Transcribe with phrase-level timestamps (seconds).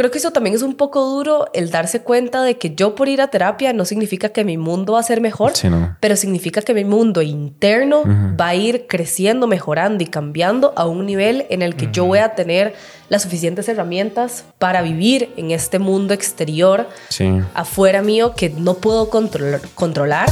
[0.00, 3.10] creo que eso también es un poco duro el darse cuenta de que yo por
[3.10, 5.52] ir a terapia no significa que mi mundo va a ser mejor,
[6.00, 8.04] pero significa que mi mundo interno
[8.40, 12.20] va a ir creciendo, mejorando y cambiando a un nivel en el que yo voy
[12.20, 12.72] a tener
[13.10, 16.88] las suficientes herramientas para vivir en este mundo exterior,
[17.52, 20.30] afuera mío, que no puedo controlar.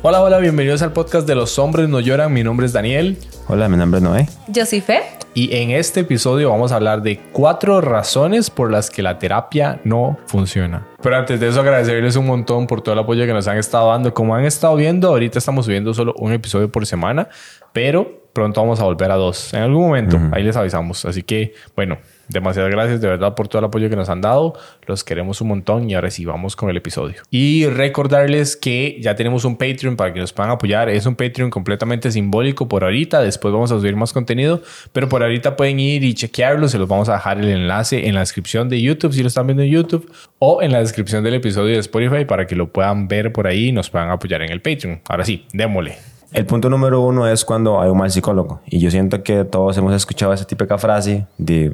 [0.00, 2.32] Hola, hola, bienvenidos al podcast de Los Hombres No Lloran.
[2.32, 3.18] Mi nombre es Daniel.
[3.48, 4.28] Hola, mi nombre es Noé.
[4.46, 5.00] Yo soy Fe.
[5.34, 9.80] Y en este episodio vamos a hablar de cuatro razones por las que la terapia
[9.82, 10.86] no funciona.
[11.02, 13.90] Pero antes de eso, agradecerles un montón por todo el apoyo que nos han estado
[13.90, 14.14] dando.
[14.14, 17.28] Como han estado viendo, ahorita estamos subiendo solo un episodio por semana,
[17.72, 19.52] pero pronto vamos a volver a dos.
[19.52, 21.06] En algún momento, ahí les avisamos.
[21.06, 24.54] Así que, bueno, demasiadas gracias de verdad por todo el apoyo que nos han dado.
[24.86, 27.22] Los queremos un montón y ahora sí vamos con el episodio.
[27.30, 30.88] Y recordarles que ya tenemos un Patreon para que nos puedan apoyar.
[30.88, 33.20] Es un Patreon completamente simbólico por ahorita.
[33.20, 36.68] Después vamos a subir más contenido, pero por ahorita pueden ir y chequearlo.
[36.68, 39.46] Se los vamos a dejar el enlace en la descripción de YouTube si lo están
[39.46, 43.08] viendo en YouTube o en la descripción del episodio de Spotify para que lo puedan
[43.08, 45.00] ver por ahí y nos puedan apoyar en el Patreon.
[45.08, 45.96] Ahora sí, démosle.
[46.32, 48.60] El punto número uno es cuando hay un mal psicólogo.
[48.66, 51.72] Y yo siento que todos hemos escuchado esa típica frase de,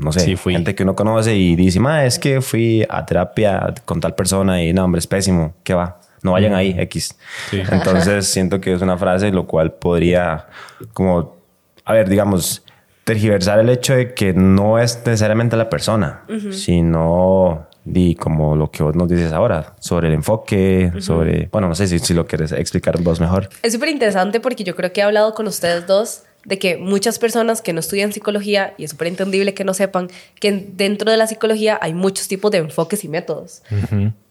[0.00, 4.00] no sé, gente que uno conoce y dice, ma, es que fui a terapia con
[4.00, 6.00] tal persona y no, hombre, es pésimo, ¿qué va?
[6.22, 7.16] No vayan ahí, X.
[7.52, 10.46] Entonces siento que es una frase lo cual podría,
[10.92, 11.36] como,
[11.84, 12.64] a ver, digamos,
[13.04, 18.82] tergiversar el hecho de que no es necesariamente la persona, sino y como lo que
[18.82, 22.52] vos nos dices ahora, sobre el enfoque, sobre, bueno, no sé si, si lo quieres
[22.52, 23.48] explicar vos mejor.
[23.62, 27.18] Es súper interesante porque yo creo que he hablado con ustedes dos de que muchas
[27.18, 31.16] personas que no estudian psicología, y es súper entendible que no sepan, que dentro de
[31.16, 33.62] la psicología hay muchos tipos de enfoques y métodos.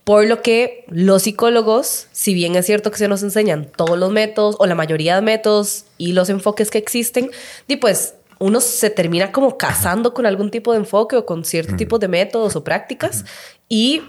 [0.03, 4.11] Por lo que los psicólogos, si bien es cierto que se nos enseñan todos los
[4.11, 7.29] métodos o la mayoría de métodos y los enfoques que existen,
[7.67, 11.75] y pues uno se termina como casando con algún tipo de enfoque o con cierto
[11.75, 13.25] tipo de métodos o prácticas
[13.67, 14.01] y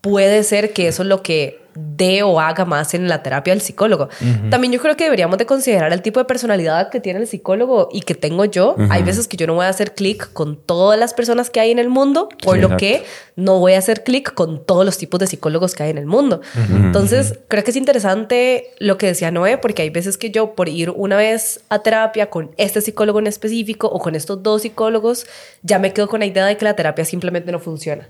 [0.00, 3.60] puede ser que eso es lo que dé o haga más en la terapia del
[3.60, 4.08] psicólogo.
[4.50, 7.88] También yo creo que deberíamos de considerar el tipo de personalidad que tiene el psicólogo
[7.92, 8.76] y que tengo yo.
[8.90, 11.70] Hay veces que yo no voy a hacer clic con todas las personas que hay
[11.70, 13.04] en el mundo, por lo que
[13.36, 16.06] no voy a hacer clic con todos los tipos de psicólogos que hay en el
[16.06, 16.40] mundo.
[16.70, 20.68] Entonces, creo que es interesante lo que decía Noé, porque hay veces que yo por
[20.68, 25.26] ir una vez a terapia con este psicólogo en específico o con estos dos psicólogos,
[25.62, 28.08] ya me quedo con la idea de que la terapia simplemente no funciona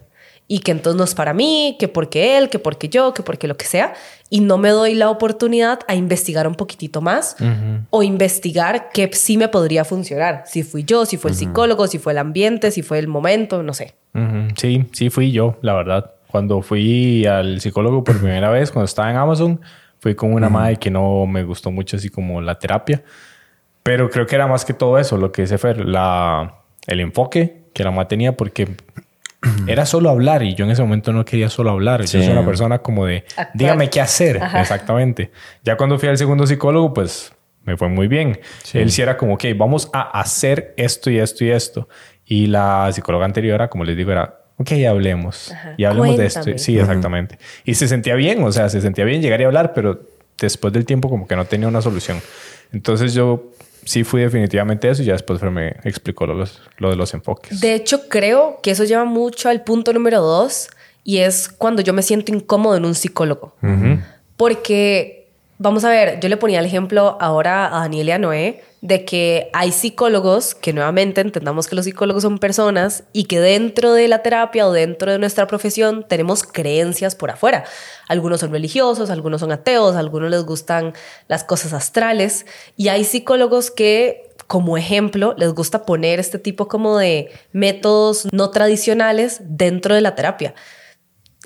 [0.48, 3.48] y que entonces no es para mí, que porque él, que porque yo, que porque
[3.48, 3.94] lo que sea,
[4.30, 7.36] y no me doy la oportunidad a investigar un poquitito más
[7.90, 11.98] o investigar que sí me podría funcionar, si fui yo, si fue el psicólogo, si
[11.98, 13.94] fue el ambiente, si fue el momento, no sé.
[14.56, 16.12] Sí, sí fui yo, la verdad.
[16.30, 19.60] Cuando fui al psicólogo por primera vez, cuando estaba en Amazon,
[19.98, 23.02] fui con una madre que no me gustó mucho así como la terapia,
[23.82, 27.64] pero creo que era más que todo eso, lo que dice Fer, la, el enfoque
[27.72, 28.68] que la madre tenía, porque
[29.66, 32.00] era solo hablar y yo en ese momento no quería solo hablar.
[32.02, 33.24] Yo soy una persona como de,
[33.54, 34.40] dígame qué hacer.
[34.54, 35.30] Exactamente.
[35.64, 37.32] Ya cuando fui al segundo psicólogo, pues
[37.64, 38.38] me fue muy bien.
[38.72, 41.88] Él sí era como, ok, vamos a hacer esto y esto y esto.
[42.24, 45.52] Y la psicóloga anterior, como les digo, era, ok, hablemos.
[45.76, 46.58] Y hablemos de esto.
[46.58, 47.38] Sí, exactamente.
[47.64, 50.00] Y se sentía bien, o sea, se sentía bien llegar y hablar, pero
[50.38, 52.20] después del tiempo como que no tenía una solución.
[52.72, 53.50] Entonces yo
[53.86, 56.44] sí fui definitivamente eso y ya después me explicó lo,
[56.78, 57.60] lo, de los enfoques.
[57.60, 60.68] De hecho, creo que eso lleva mucho al punto número dos
[61.04, 63.54] y es cuando yo me siento incómodo en un psicólogo.
[64.36, 65.25] Porque,
[65.58, 69.04] vamos a ver, yo le ponía el ejemplo ahora a Daniel y a Noé de
[69.04, 74.06] que hay psicólogos, que nuevamente entendamos que los psicólogos son personas y que dentro de
[74.06, 77.64] la terapia o dentro de nuestra profesión tenemos creencias por afuera.
[78.06, 80.92] Algunos son religiosos, algunos son ateos, algunos les gustan
[81.26, 82.46] las cosas astrales
[82.76, 88.50] y hay psicólogos que como ejemplo, les gusta poner este tipo como de métodos no
[88.50, 90.54] tradicionales dentro de la terapia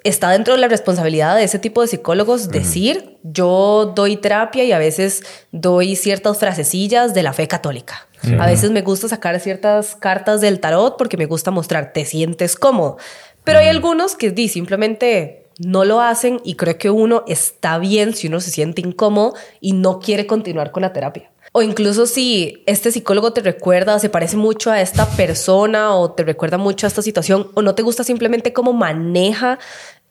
[0.05, 4.73] está dentro de la responsabilidad de ese tipo de psicólogos decir, yo doy terapia y
[4.73, 5.23] a veces
[5.53, 8.07] doy ciertas frasecillas de la fe católica.
[8.39, 12.55] A veces me gusta sacar ciertas cartas del tarot porque me gusta mostrar, te sientes
[12.55, 12.99] cómodo.
[13.45, 18.15] Pero hay algunos que di, simplemente no lo hacen y creo que uno está bien
[18.15, 21.30] si uno se siente incómodo y no quiere continuar con la terapia.
[21.53, 26.23] O incluso si este psicólogo te recuerda, se parece mucho a esta persona o te
[26.23, 29.59] recuerda mucho a esta situación o no te gusta simplemente cómo maneja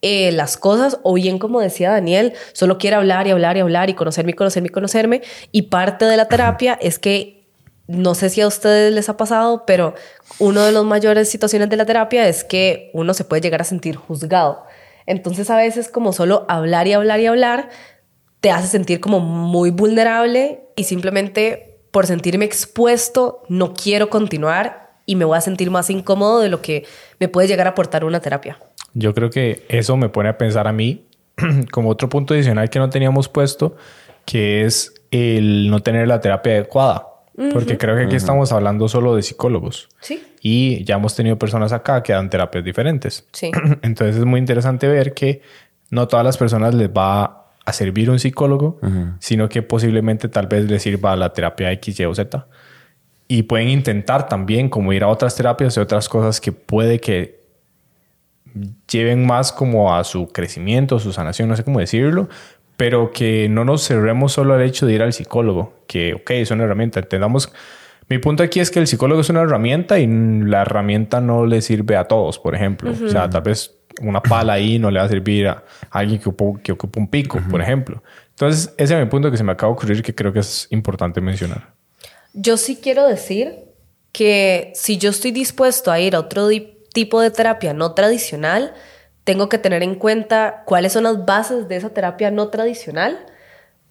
[0.01, 3.89] eh, las cosas o bien como decía Daniel, solo quiere hablar y hablar y hablar
[3.89, 5.21] y conocerme y conocerme y conocerme.
[5.53, 7.47] Y parte de la terapia es que,
[7.88, 9.95] no sé si a ustedes les ha pasado, pero
[10.39, 13.65] una de las mayores situaciones de la terapia es que uno se puede llegar a
[13.65, 14.65] sentir juzgado.
[15.06, 17.69] Entonces a veces como solo hablar y hablar y hablar
[18.41, 25.15] te hace sentir como muy vulnerable y simplemente por sentirme expuesto, no quiero continuar y
[25.15, 26.86] me voy a sentir más incómodo de lo que
[27.19, 28.59] me puede llegar a aportar una terapia.
[28.94, 31.06] Yo creo que eso me pone a pensar a mí
[31.71, 33.75] como otro punto adicional que no teníamos puesto,
[34.25, 37.06] que es el no tener la terapia adecuada.
[37.53, 39.88] Porque creo que aquí estamos hablando solo de psicólogos.
[40.01, 40.21] Sí.
[40.42, 43.25] Y ya hemos tenido personas acá que dan terapias diferentes.
[43.31, 43.50] Sí.
[43.81, 45.42] Entonces es muy interesante ver que
[45.89, 47.38] no todas las personas les va
[47.69, 48.80] a servir un psicólogo,
[49.19, 52.48] sino que posiblemente tal vez les sirva la terapia X, Y o Z.
[53.27, 57.39] Y pueden intentar también como ir a otras terapias y otras cosas que puede que
[58.92, 62.27] lleven más como a su crecimiento, su sanación, no sé cómo decirlo,
[62.75, 66.51] pero que no nos cerremos solo al hecho de ir al psicólogo, que, ok, es
[66.51, 67.51] una herramienta, entendamos.
[68.07, 71.62] Mi punto aquí es que el psicólogo es una herramienta y la herramienta no le
[71.62, 72.92] sirve a todos, por ejemplo.
[72.92, 76.29] O sea, tal vez una pala ahí no le va a servir a alguien que
[76.29, 78.01] ocupa, que ocupa un pico, por ejemplo.
[78.29, 80.67] Entonces, ese es mi punto que se me acaba de ocurrir que creo que es
[80.71, 81.73] importante mencionar.
[82.33, 83.55] Yo sí quiero decir
[84.11, 86.47] que si yo estoy dispuesto a ir a otro
[86.93, 88.73] tipo de terapia no tradicional,
[89.23, 93.25] tengo que tener en cuenta cuáles son las bases de esa terapia no tradicional,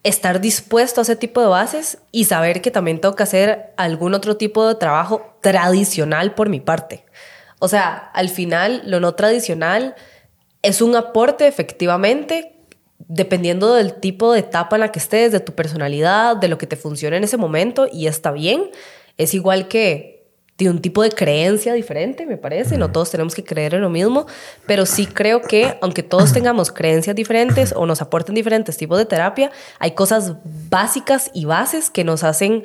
[0.03, 4.15] estar dispuesto a ese tipo de bases y saber que también tengo que hacer algún
[4.15, 7.05] otro tipo de trabajo tradicional por mi parte.
[7.59, 9.95] O sea, al final lo no tradicional
[10.63, 12.55] es un aporte efectivamente
[12.99, 16.67] dependiendo del tipo de etapa en la que estés, de tu personalidad, de lo que
[16.67, 18.71] te funcione en ese momento y está bien.
[19.17, 20.19] Es igual que
[20.59, 22.77] de un tipo de creencia diferente, me parece.
[22.77, 24.27] No todos tenemos que creer en lo mismo,
[24.67, 29.07] pero sí creo que aunque todos tengamos creencias diferentes o nos aporten diferentes tipos de
[29.07, 30.35] terapia, hay cosas
[30.69, 32.65] básicas y bases que nos hacen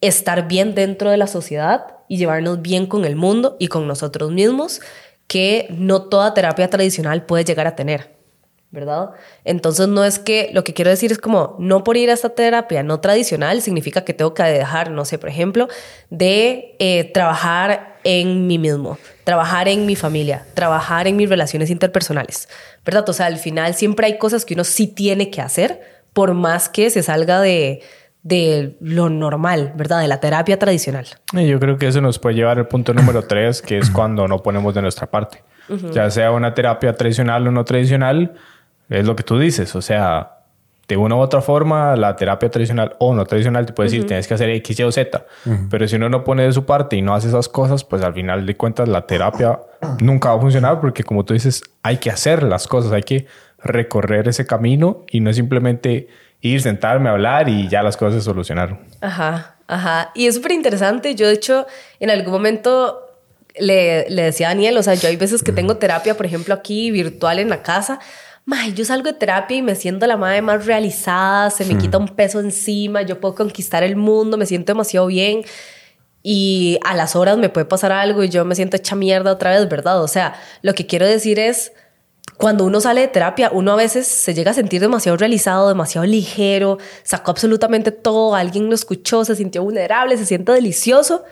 [0.00, 4.30] estar bien dentro de la sociedad y llevarnos bien con el mundo y con nosotros
[4.32, 4.80] mismos
[5.26, 8.20] que no toda terapia tradicional puede llegar a tener.
[8.72, 9.10] ¿verdad?
[9.44, 12.30] Entonces no es que lo que quiero decir es como no por ir a esta
[12.30, 15.68] terapia no tradicional significa que tengo que dejar, no sé, por ejemplo,
[16.08, 22.48] de eh, trabajar en mí mismo, trabajar en mi familia, trabajar en mis relaciones interpersonales,
[22.84, 23.08] ¿verdad?
[23.08, 25.80] O sea, al final siempre hay cosas que uno sí tiene que hacer
[26.12, 27.82] por más que se salga de,
[28.22, 30.00] de lo normal, ¿verdad?
[30.00, 31.06] De la terapia tradicional.
[31.32, 34.42] yo creo que eso nos puede llevar al punto número tres, que es cuando no
[34.42, 35.42] ponemos de nuestra parte.
[35.92, 38.34] Ya sea una terapia tradicional o no tradicional,
[38.88, 40.40] es lo que tú dices, o sea,
[40.88, 44.26] de una u otra forma, la terapia tradicional o no tradicional te puede decir, tienes
[44.26, 45.24] que hacer X, Y o Z.
[45.70, 48.12] Pero si uno no pone de su parte y no hace esas cosas, pues al
[48.12, 49.60] final de cuentas la terapia
[50.00, 53.26] nunca va a funcionar porque como tú dices, hay que hacer las cosas, hay que
[53.62, 56.08] recorrer ese camino y no simplemente
[56.40, 58.78] ir, sentarme a hablar y ya las cosas se solucionaron.
[59.00, 60.10] Ajá, ajá.
[60.14, 61.14] Y es súper interesante.
[61.14, 61.66] Yo, de hecho,
[61.98, 63.00] en algún momento
[63.58, 66.54] le, le decía a Daniel, o sea, yo hay veces que tengo terapia, por ejemplo,
[66.54, 68.00] aquí virtual en la casa
[68.74, 72.08] yo salgo de terapia y me siento la madre más realizada, se me quita un
[72.08, 75.42] peso encima, yo puedo conquistar el mundo, me siento demasiado bien
[76.22, 79.50] y a las horas me puede pasar algo y yo me siento hecha mierda otra
[79.50, 80.02] vez, ¿verdad?
[80.02, 81.72] O sea, lo que quiero decir es,
[82.40, 86.06] cuando uno sale de terapia, uno a veces se llega a sentir demasiado realizado, demasiado
[86.06, 91.22] ligero, sacó absolutamente todo, alguien lo escuchó, se sintió vulnerable, se siente delicioso,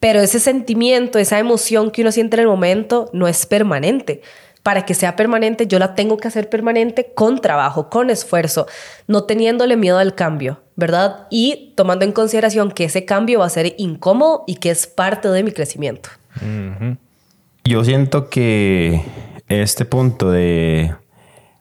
[0.00, 4.22] pero ese sentimiento, esa emoción que uno siente en el momento no es permanente
[4.62, 8.66] para que sea permanente, yo la tengo que hacer permanente con trabajo, con esfuerzo,
[9.08, 11.26] no teniéndole miedo al cambio, ¿verdad?
[11.30, 15.28] Y tomando en consideración que ese cambio va a ser incómodo y que es parte
[15.28, 16.10] de mi crecimiento.
[17.64, 19.02] Yo siento que
[19.60, 20.94] este punto de,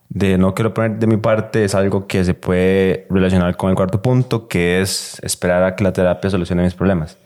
[0.10, 3.76] de no quiero poner de mi parte es algo que se puede relacionar con el
[3.76, 7.18] cuarto punto, que es esperar a que la terapia solucione mis problemas.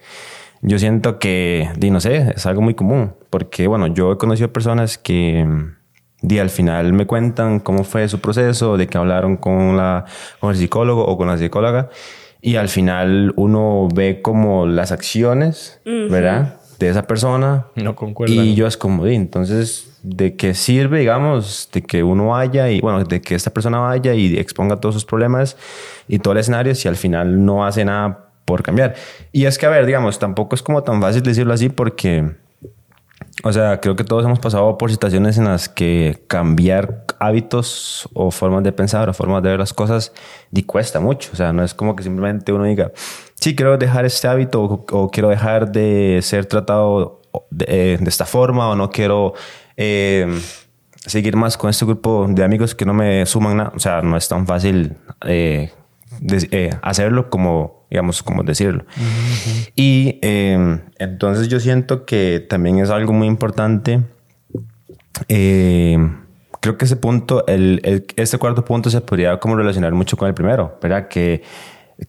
[0.62, 4.52] Yo siento que, di, no sé, es algo muy común, porque bueno, yo he conocido
[4.52, 5.46] personas que
[6.22, 10.06] di, al final me cuentan cómo fue su proceso, de que hablaron con, la,
[10.40, 11.90] con el psicólogo o con la psicóloga,
[12.42, 16.60] y al final uno ve como las acciones, ¿verdad?
[16.80, 17.68] De esa persona.
[17.76, 18.34] No concuerdo.
[18.34, 22.80] Y yo es como, di, entonces, ¿de qué sirve, digamos, de que uno vaya y,
[22.80, 25.58] bueno, de que esta persona vaya y exponga todos sus problemas
[26.08, 28.96] y todo el escenario si al final no hace nada por cambiar.
[29.32, 32.36] Y es que, a ver, digamos, tampoco es como tan fácil decirlo así porque,
[33.44, 38.30] o sea, creo que todos hemos pasado por situaciones en las que cambiar hábitos o
[38.30, 40.14] formas de pensar o formas de ver las cosas
[40.52, 41.32] y cuesta mucho.
[41.34, 42.92] O sea, no es como que simplemente uno diga,
[43.34, 48.76] sí, quiero dejar este hábito o, quiero dejar de ser tratado de, esta forma o
[48.76, 49.34] no quiero...
[49.78, 50.40] Eh,
[50.98, 53.74] seguir más con este grupo de amigos que no me suman nada.
[53.76, 55.72] O sea, no es tan fácil eh,
[56.52, 58.86] eh, hacerlo como, digamos, como decirlo.
[59.76, 64.02] Y entonces yo siento que también es algo muy importante.
[65.28, 70.34] Creo que ese punto, el, este cuarto punto se podría como relacionar mucho con el
[70.34, 71.08] primero, ¿verdad?
[71.08, 71.44] Que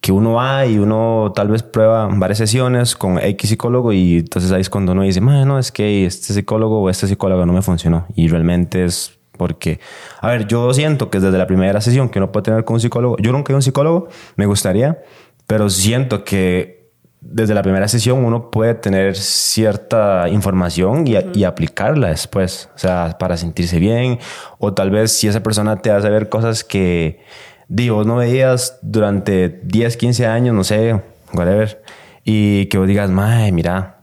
[0.00, 4.50] que uno va y uno tal vez prueba varias sesiones con X psicólogo y entonces
[4.50, 7.62] ahí es cuando uno dice, no, es que este psicólogo o este psicólogo no me
[7.62, 8.07] funcionó.
[8.14, 9.81] Y realmente es porque,
[10.21, 12.81] a ver, yo siento que desde la primera sesión que uno puede tener con un
[12.81, 14.99] psicólogo, yo nunca he un psicólogo, me gustaría,
[15.47, 16.90] pero siento que
[17.21, 23.16] desde la primera sesión uno puede tener cierta información y, y, aplicarla después, o sea,
[23.19, 24.19] para sentirse bien,
[24.59, 27.21] o tal vez si esa persona te hace ver cosas que
[27.69, 31.01] digo, no veías durante 10, 15 años, no sé,
[31.33, 31.83] whatever,
[32.25, 34.01] y que vos digas, mae, mira,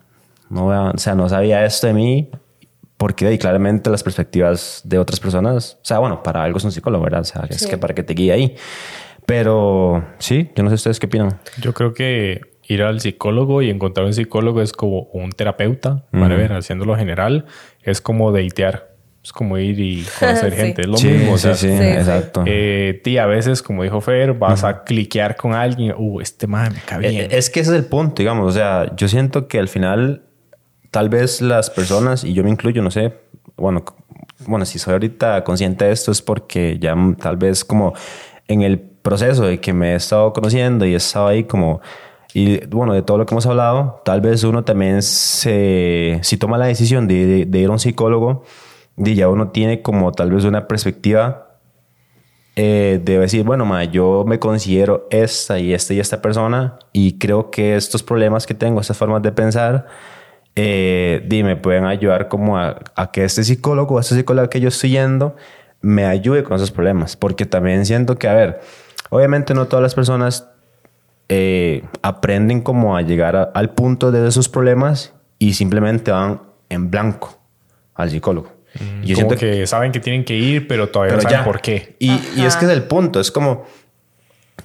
[0.50, 2.30] no, o sea, no sabía esto de mí,
[2.98, 6.72] porque y claramente las perspectivas de otras personas, o sea, bueno, para algo es un
[6.72, 7.22] psicólogo, ¿verdad?
[7.22, 8.56] O sea, es que para que te guíe ahí.
[9.26, 11.40] Pero sí, yo no sé ustedes qué opinan.
[11.60, 16.36] Yo creo que ir al psicólogo y encontrar un psicólogo es como un terapeuta, para
[16.36, 17.46] ver, haciéndolo general,
[17.82, 18.93] es como deitear.
[19.24, 20.82] Es como ir y conocer gente.
[20.82, 21.38] Es lo mismo.
[21.38, 22.44] Sí, sí, exacto.
[22.46, 25.96] Eh, a veces, como dijo Fer, vas a cliquear con alguien.
[25.98, 27.28] Uh, este man me cae bien.
[27.32, 28.50] Es que ese es el punto, digamos.
[28.50, 30.24] O sea, yo siento que al final,
[30.92, 33.14] tal vez las personas, y yo me incluyo, no sé,
[33.56, 33.86] bueno,
[34.46, 37.94] bueno, si soy ahorita consciente de esto es porque ya tal vez como
[38.48, 41.82] en el proceso de que me he estado conociendo y he estado ahí como...
[42.36, 46.20] Y bueno, de todo lo que hemos hablado, tal vez uno también se...
[46.24, 48.44] Si toma la decisión de, de ir a un psicólogo,
[48.98, 51.54] y ya uno tiene como tal vez una perspectiva
[52.56, 57.18] eh, de decir, bueno, ma, yo me considero esta y esta y esta persona y
[57.18, 59.88] creo que estos problemas que tengo, estas formas de pensar,
[60.56, 62.78] eh, me pueden ayudar como a,
[63.12, 65.36] que este psicólogo o este psicólogo que yo estoy yendo
[65.82, 67.16] me ayude con esos problemas.
[67.16, 68.62] Porque también siento que, a ver,
[69.10, 70.48] obviamente no todas las personas
[71.28, 77.36] eh, aprenden como a llegar al punto de esos problemas y simplemente van en blanco
[77.96, 78.53] al psicólogo.
[78.80, 81.96] Mm, yo siento que, saben que tienen que ir, pero todavía no saben por qué.
[82.00, 83.20] Y, y, es que es el punto.
[83.20, 83.66] Es como,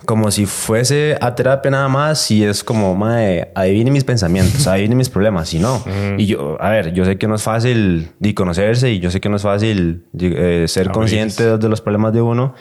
[0.05, 4.95] como si fuese a terapia nada más y es como, mae, adivine mis pensamientos, adivine
[4.95, 5.53] mis problemas.
[5.53, 5.83] Y no.
[6.17, 9.21] Y yo, a ver, yo sé que no es fácil de conocerse y yo sé
[9.21, 12.55] que no es fácil eh, ser consciente de los problemas de uno,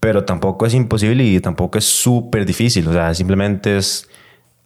[0.00, 2.86] pero tampoco es imposible y tampoco es súper difícil.
[2.88, 4.08] O sea, simplemente es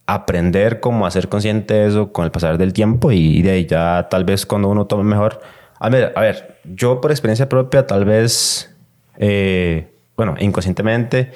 [0.07, 4.09] aprender cómo hacer consciente de eso con el pasar del tiempo y de ahí ya
[4.11, 5.41] tal vez cuando uno tome mejor
[5.79, 8.75] a ver, a ver, yo por experiencia propia, tal vez,
[9.17, 11.33] eh, bueno, inconscientemente,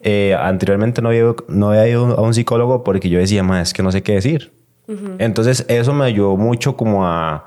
[0.00, 3.74] eh, anteriormente no había, no había ido a un psicólogo porque yo decía, más es
[3.74, 4.52] que no sé qué decir.
[5.18, 7.46] Entonces, eso me ayudó mucho como a,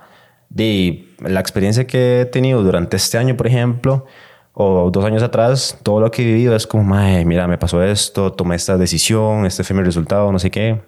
[0.50, 4.08] de la experiencia que he tenido durante este año, por ejemplo,
[4.53, 8.34] o dos años atrás, todo lo que he vivido es como, mira, me pasó esto,
[8.34, 10.82] tomé esta decisión, este fue mi resultado, no sé qué.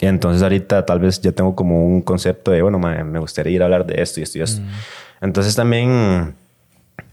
[0.00, 3.62] Y entonces ahorita tal vez ya tengo como un concepto de, bueno, me gustaría ir
[3.62, 4.62] a hablar de esto y esto y esto.
[4.62, 5.24] Mm.
[5.26, 6.34] Entonces también,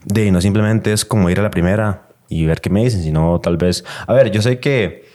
[0.05, 3.39] de no simplemente es como ir a la primera y ver qué me dicen, sino
[3.41, 5.05] tal vez, a ver, yo sé que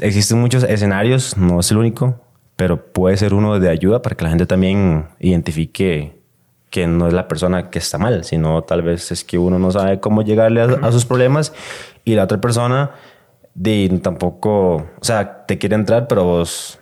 [0.00, 2.20] existen muchos escenarios, no es el único,
[2.56, 6.12] pero puede ser uno de ayuda para que la gente también identifique
[6.68, 9.70] que no es la persona que está mal, sino tal vez es que uno no
[9.70, 11.52] sabe cómo llegarle a, a sus problemas
[12.04, 12.90] y la otra persona
[13.54, 16.80] de tampoco, o sea, te quiere entrar, pero vos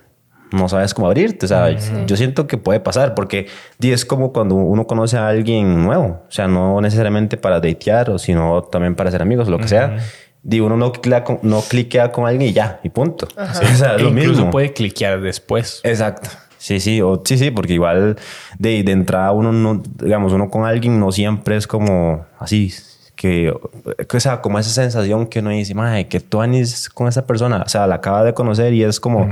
[0.53, 1.47] no sabes cómo abrirte.
[1.47, 1.71] O sea,
[2.07, 3.49] yo siento que puede pasar porque
[3.81, 6.23] es como cuando uno conoce a alguien nuevo.
[6.29, 9.99] O sea, no necesariamente para datear, o sino también para ser amigos, lo que sea.
[10.45, 13.29] Digo, uno no, cliquea con, no cliquea con alguien y ya, y punto.
[13.37, 14.51] O sea, lo incluso mismo.
[14.51, 15.81] puede cliquear después.
[15.85, 16.31] Exacto.
[16.59, 18.17] Sí, sí, o, sí, sí, porque igual
[18.59, 22.73] de, de entrada uno no, digamos, uno con alguien no siempre es como así
[23.23, 27.25] que, o sea, como esa sensación que uno dice, madre, que tú anís con esa
[27.25, 29.31] persona, o sea, la acaba de conocer y es como,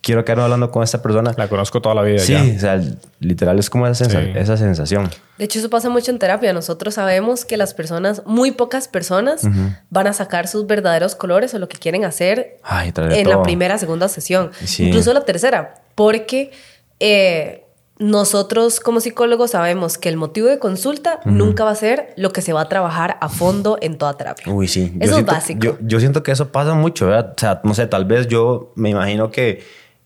[0.00, 1.34] quiero quedar hablando con esta persona.
[1.36, 2.20] La conozco toda la vida.
[2.20, 2.80] Sí, o sea,
[3.18, 5.10] literal es como esa, esa, sensación.
[5.38, 6.52] De hecho, eso pasa mucho en terapia.
[6.52, 9.42] Nosotros sabemos que las personas, muy pocas personas,
[9.90, 12.60] van a sacar sus verdaderos colores o lo que quieren hacer
[12.94, 16.52] en la primera, segunda sesión, incluso la tercera, porque...
[17.00, 17.61] Eh,
[17.98, 22.42] nosotros como psicólogos sabemos que el motivo de consulta nunca va a ser lo que
[22.42, 24.52] se va a trabajar a fondo en toda terapia.
[24.52, 24.92] Uy, sí.
[24.98, 25.76] Eso es básico.
[25.80, 27.34] Yo, siento que eso pasa mucho, ¿verdad?
[27.36, 29.62] O sea, no sé, tal vez yo me imagino que,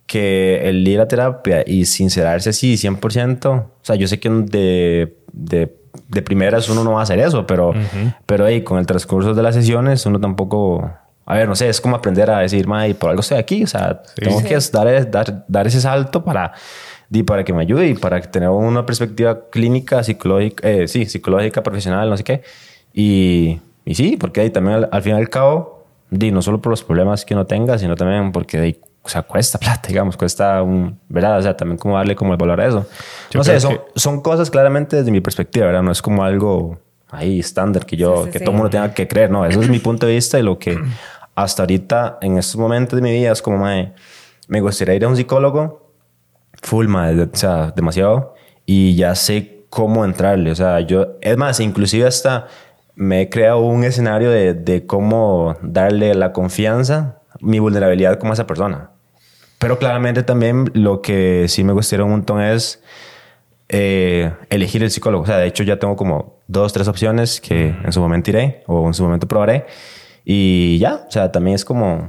[0.06, 5.16] que el ir a terapia y sincerarse así 100%, o sea, yo sé que de,
[5.32, 5.76] de,
[6.08, 7.72] de primeras uno no va a hacer eso, pero,
[8.26, 10.90] pero ahí con el transcurso de las sesiones uno tampoco...
[11.28, 13.64] A ver, no sé, es como aprender a decir, y por algo estoy aquí.
[13.64, 16.52] O sea, tengo que dar, dar, dar ese salto para
[17.10, 21.62] y para que me ayude y para tener una perspectiva clínica, psicológica, eh, sí, psicológica,
[21.62, 22.42] profesional, no sé qué.
[22.92, 26.70] Y, y sí, porque ahí también al, fin y al cabo, di, no solo por
[26.70, 30.62] los problemas que no tenga, sino también porque ahí, o sea, cuesta plata, digamos, cuesta
[30.62, 31.38] un, ¿verdad?
[31.38, 32.86] O sea, también como darle como el valor a eso.
[33.34, 35.82] no sé, son, son cosas claramente desde mi perspectiva, ¿verdad?
[35.82, 36.78] No es como algo
[37.10, 40.06] ahí estándar que yo, que todo mundo tenga que creer, no, eso es mi punto
[40.06, 40.76] de vista y lo que
[41.36, 43.92] hasta ahorita, en estos momentos de mi vida, es como, mae,
[44.48, 45.85] me gustaría ir a un psicólogo
[46.62, 48.34] full, mae, o sea, demasiado,
[48.64, 50.50] y ya sé cómo entrarle.
[50.50, 52.46] O sea, yo, es más, inclusive hasta
[52.94, 58.46] me he creado un escenario de, de cómo darle la confianza, mi vulnerabilidad como esa
[58.46, 58.90] persona.
[59.58, 62.82] Pero claramente también lo que sí me gustaría un montón es
[63.68, 65.24] eh, elegir el psicólogo.
[65.24, 68.62] O sea, de hecho ya tengo como dos, tres opciones que en su momento iré
[68.66, 69.66] o en su momento probaré.
[70.24, 72.08] Y ya, o sea, también es como...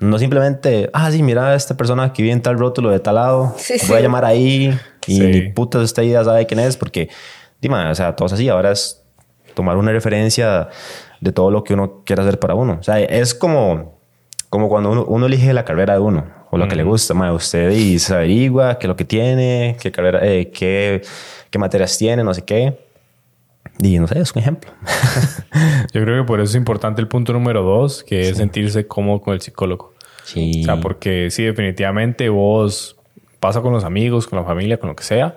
[0.00, 3.54] No simplemente, ah, sí, mira, esta persona que vive en tal rótulo de tal lado,
[3.88, 7.08] voy a llamar ahí y ni puta esta idea sabe quién es, porque,
[7.60, 8.48] dime, o sea, todo es así.
[8.48, 9.02] Ahora es
[9.54, 10.68] tomar una referencia
[11.20, 12.78] de todo lo que uno quiere hacer para uno.
[12.80, 13.98] O sea, es como,
[14.50, 17.14] como cuando uno, uno elige la carrera de uno o lo que le gusta.
[17.14, 21.02] Ma, usted y se averigua qué es lo que tiene, qué carrera, eh, qué,
[21.50, 22.87] qué materias tiene, no sé qué.
[23.80, 24.70] Y no sé, es un ejemplo.
[25.92, 29.20] Yo creo que por eso es importante el punto número dos, que es sentirse cómodo
[29.20, 29.94] con el psicólogo.
[30.24, 30.60] Sí.
[30.62, 32.96] O sea, porque sí, definitivamente vos
[33.40, 35.36] pasa con los amigos, con la familia, con lo que sea,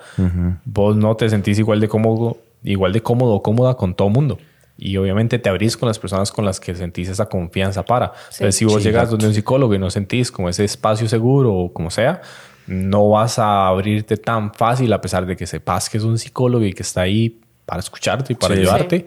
[0.65, 4.37] vos no te sentís igual de cómodo, igual de cómodo o cómoda con todo mundo.
[4.77, 8.13] Y obviamente te abrís con las personas con las que sentís esa confianza para.
[8.31, 11.71] Entonces, si vos llegas donde un psicólogo y no sentís como ese espacio seguro o
[11.71, 12.21] como sea,
[12.65, 16.65] no vas a abrirte tan fácil a pesar de que sepas que es un psicólogo
[16.65, 17.39] y que está ahí
[17.71, 19.05] para escucharte y para ayudarte.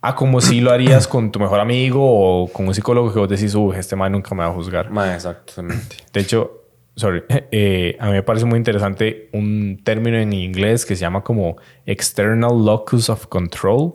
[0.00, 3.28] A como si lo harías con tu mejor amigo o con un psicólogo que vos
[3.28, 4.90] decís, uy, este man nunca me va a juzgar.
[5.14, 5.96] exactamente.
[6.12, 6.64] De hecho,
[6.96, 11.22] sorry, eh, a mí me parece muy interesante un término en inglés que se llama
[11.22, 13.92] como external locus of control.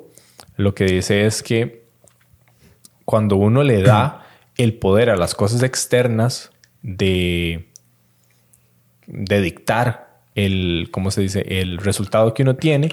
[0.56, 1.84] Lo que dice es que
[3.04, 4.26] cuando uno le da
[4.58, 7.68] el poder a las cosas externas de,
[9.08, 11.60] de dictar el, ¿cómo se dice?
[11.60, 12.92] El resultado que uno tiene,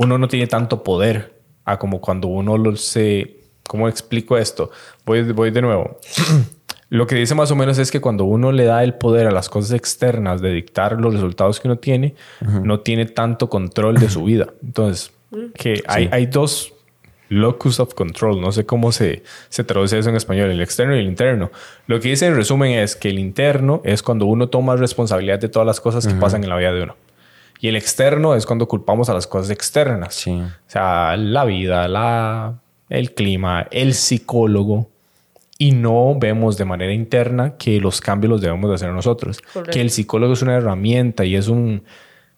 [0.00, 1.34] uno no tiene tanto poder
[1.66, 3.36] a como cuando uno lo se...
[3.68, 4.70] ¿Cómo explico esto?
[5.04, 5.98] Voy, voy de nuevo.
[6.88, 9.30] Lo que dice más o menos es que cuando uno le da el poder a
[9.30, 12.16] las cosas externas de dictar los resultados que uno tiene,
[12.64, 14.48] no tiene tanto control de su vida.
[14.60, 15.12] Entonces,
[15.54, 16.72] que hay, hay dos
[17.28, 20.98] locus of control, no sé cómo se, se traduce eso en español, el externo y
[20.98, 21.52] el interno.
[21.86, 25.48] Lo que dice en resumen es que el interno es cuando uno toma responsabilidad de
[25.48, 26.96] todas las cosas que pasan en la vida de uno.
[27.60, 30.26] Y el externo es cuando culpamos a las cosas externas.
[30.26, 32.54] O sea, la vida, la,
[32.88, 34.88] el clima, el psicólogo
[35.58, 39.42] y no vemos de manera interna que los cambios los debemos de hacer nosotros.
[39.70, 41.82] Que el psicólogo es una herramienta y es un,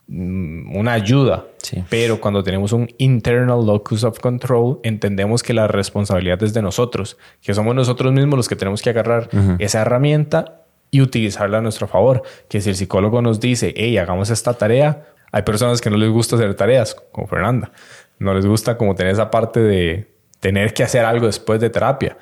[0.09, 1.47] mm, una ayuda.
[1.89, 7.17] Pero cuando tenemos un internal locus of control, entendemos que la responsabilidad es de nosotros,
[7.41, 9.29] que somos nosotros mismos los que tenemos que agarrar
[9.61, 10.62] esa herramienta
[10.93, 12.23] y utilizarla a nuestro favor.
[12.49, 16.11] Que si el psicólogo nos dice, hey, hagamos esta tarea, hay personas que no les
[16.11, 17.73] gusta hacer tareas, como Fernanda.
[18.19, 22.19] No les gusta como tener esa parte de tener que hacer algo después de terapia.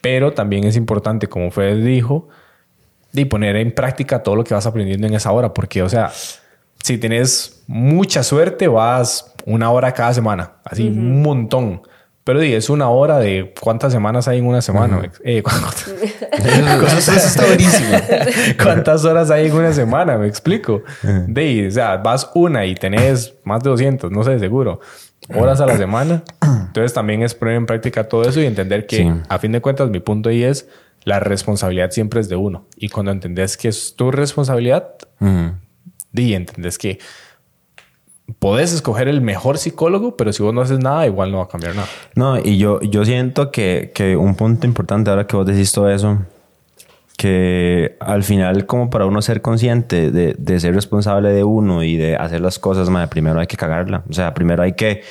[0.00, 2.28] Pero también es importante, como Fred dijo,
[3.12, 5.52] de poner en práctica todo lo que vas aprendiendo en esa hora.
[5.52, 6.10] Porque, o sea,
[6.82, 10.52] si tienes mucha suerte, vas una hora cada semana.
[10.64, 11.82] Así, un montón.
[12.26, 15.12] Pero es una hora de cuántas semanas hay en una semana.
[15.22, 15.44] Eh,
[16.98, 17.96] eso, está buenísimo.
[18.60, 20.18] ¿Cuántas horas hay en una semana?
[20.18, 20.82] Me explico.
[21.28, 24.80] De, o sea, vas una y tenés más de 200, no sé, seguro
[25.36, 26.24] horas a la semana.
[26.42, 29.88] Entonces también es poner en práctica todo eso y entender que a fin de cuentas
[29.90, 30.68] mi punto ahí es
[31.04, 32.66] la responsabilidad siempre es de uno.
[32.76, 34.94] Y cuando entendés que es tu responsabilidad,
[36.12, 36.98] y entendés que
[38.38, 41.48] podés escoger el mejor psicólogo, pero si vos no haces nada, igual no va a
[41.48, 41.88] cambiar nada.
[42.14, 45.90] No, y yo, yo siento que, que un punto importante ahora que vos decís todo
[45.90, 46.18] eso,
[47.16, 51.96] que al final como para uno ser consciente de, de, ser responsable de uno y
[51.96, 54.02] de hacer las cosas, madre, primero hay que cagarla.
[54.08, 55.02] O sea, primero hay que...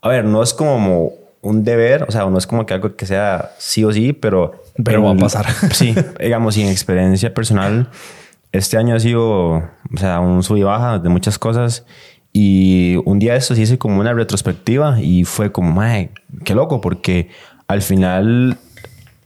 [0.00, 3.06] A ver, no es como un deber, o sea, no es como que algo que
[3.06, 4.62] sea sí o sí, pero...
[4.84, 5.46] Pero va a pasar.
[5.72, 7.88] Sí, digamos, sin experiencia personal,
[8.52, 11.84] este año ha sido, o sea, un sub y baja de muchas cosas.
[12.32, 16.10] Y un día eso sí hice como una retrospectiva y fue como, madre,
[16.44, 17.30] qué loco, porque
[17.66, 18.58] al final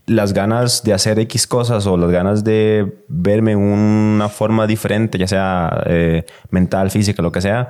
[0.07, 5.27] las ganas de hacer X cosas o las ganas de verme una forma diferente, ya
[5.27, 7.69] sea eh, mental, física, lo que sea,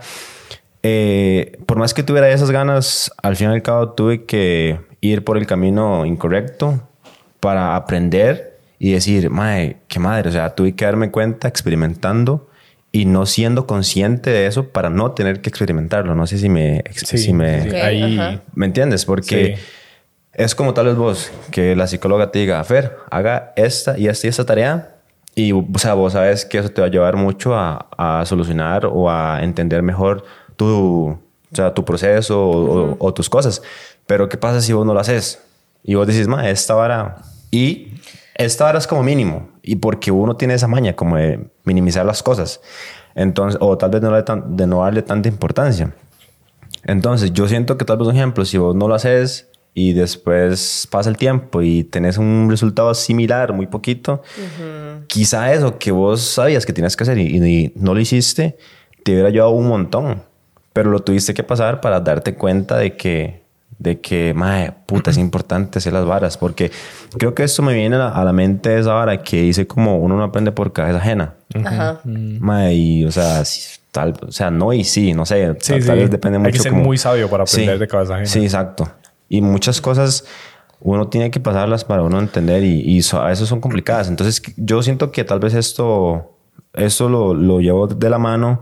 [0.83, 5.25] eh, por más que tuviera esas ganas, al fin y al cabo tuve que ir
[5.25, 6.89] por el camino incorrecto
[7.41, 12.49] para aprender y decir, madre, qué madre, o sea, tuve que darme cuenta experimentando
[12.93, 16.15] y no siendo consciente de eso para no tener que experimentarlo.
[16.15, 16.85] No sé si me...
[16.93, 19.05] si me, ahí, ¿Me entiendes?
[19.05, 19.59] Porque...
[20.35, 24.27] Es como tal vez vos, que la psicóloga te diga, Fer, haga esta y esta
[24.27, 24.97] y esta tarea.
[25.35, 28.87] Y, o sea, vos sabes que eso te va a llevar mucho a, a solucionar
[28.87, 30.25] o a entender mejor
[30.57, 31.19] tu,
[31.53, 33.63] o sea, tu proceso o, tus cosas.
[34.07, 35.43] Pero, ¿qué pasa si vos no lo haces?
[35.85, 37.19] Y vos decís, ma, esta vara
[37.51, 37.89] Y
[38.35, 39.51] esta hora es como mínimo.
[39.63, 42.61] Y porque uno tiene esa maña como de minimizar las cosas.
[43.15, 45.95] Entonces, o tal vez no darle, de no darle tanta importancia.
[46.85, 50.87] Entonces, yo siento que tal vez un ejemplo, si vos no lo haces y después
[50.91, 54.23] pasa el tiempo y tenés un resultado similar, muy poquito,
[55.07, 58.57] quizá eso que vos sabías que tienes que hacer y, no lo hiciste,
[59.03, 60.23] te hubiera ayudado un montón.
[60.73, 63.42] Pero lo tuviste que pasar para darte cuenta de que,
[63.83, 66.39] de que, madre, puta, es importante hacer las varas.
[66.39, 66.71] Porque
[67.19, 70.23] creo que esto me viene a la, mente esa vara que dice como uno no
[70.23, 71.35] aprende por cabeza ajena.
[71.55, 72.01] Ajá.
[72.05, 73.43] Madre, y, o sea,
[73.91, 75.55] tal, o sea, no y sí, no sé.
[75.55, 76.49] tal, vez depende mucho.
[76.49, 78.29] Hay que ser muy sabio para aprender de cabeza ajena.
[78.29, 78.89] Sí, exacto.
[79.29, 80.25] Y muchas cosas
[80.81, 84.09] uno tiene que pasarlas para uno entender y, y a veces son complicadas.
[84.09, 86.37] Entonces yo siento que tal vez esto,
[86.73, 88.61] esto lo, lo llevo de la mano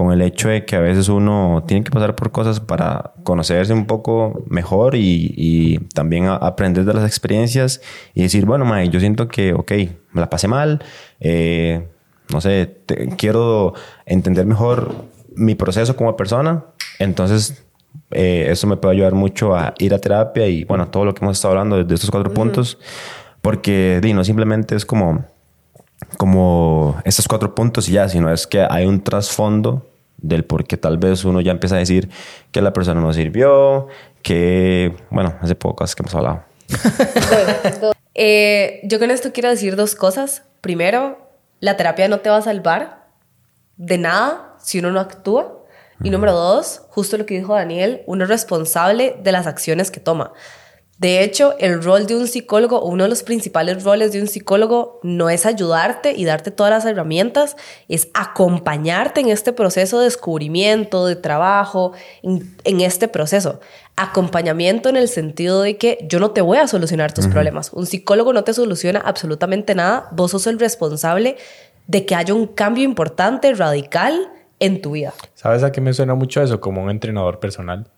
[0.00, 3.74] con el hecho de que a veces uno tiene que pasar por cosas para conocerse
[3.74, 7.82] un poco mejor y, y también aprender de las experiencias
[8.14, 9.72] y decir, bueno, mae, yo siento que, ok,
[10.12, 10.82] me la pasé mal,
[11.20, 11.86] eh,
[12.32, 12.78] no sé,
[13.18, 13.74] quiero
[14.06, 14.94] entender mejor
[15.36, 16.64] mi proceso como persona,
[16.98, 17.62] entonces
[18.10, 21.22] eh, eso me puede ayudar mucho a ir a terapia y, bueno, todo lo que
[21.22, 22.78] hemos estado hablando de estos cuatro puntos,
[23.42, 25.26] porque, no simplemente es como,
[26.16, 29.89] como estos cuatro puntos y ya, sino es que hay un trasfondo
[30.22, 32.08] del por qué tal vez uno ya empieza a decir
[32.52, 33.88] que la persona no sirvió,
[34.22, 36.44] que, bueno, hace pocas que hemos hablado.
[38.22, 40.42] Eh, yo con esto quiero decir dos cosas.
[40.60, 41.30] Primero,
[41.60, 43.06] la terapia no te va a salvar
[43.76, 45.64] de nada si uno no actúa.
[46.02, 50.00] Y número dos, justo lo que dijo Daniel, uno es responsable de las acciones que
[50.00, 50.32] toma.
[51.00, 54.28] De hecho, el rol de un psicólogo, o uno de los principales roles de un
[54.28, 57.56] psicólogo, no es ayudarte y darte todas las herramientas,
[57.88, 63.60] es acompañarte en este proceso de descubrimiento, de trabajo, en, este proceso.
[63.96, 67.72] Acompañamiento en el sentido de que yo no te voy a solucionar tus problemas.
[67.72, 70.10] Un psicólogo no te soluciona absolutamente nada.
[70.12, 71.38] Vos sos el responsable
[71.86, 75.14] de que haya un cambio importante, radical en tu vida.
[75.34, 76.60] ¿Sabes a qué me suena mucho eso?
[76.60, 77.88] Como un entrenador personal.